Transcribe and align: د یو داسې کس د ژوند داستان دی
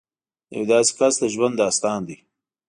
د 0.49 0.51
یو 0.57 0.63
داسې 0.71 0.91
کس 0.99 1.13
د 1.21 1.23
ژوند 1.33 1.55
داستان 1.63 1.99
دی 2.07 2.17